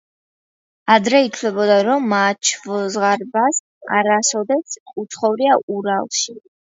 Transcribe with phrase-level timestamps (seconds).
[0.93, 3.59] ადრე ითვლებოდა, რომ მაჩვზღარბას
[3.99, 6.37] არასოდეს უცხოვრია ურალში.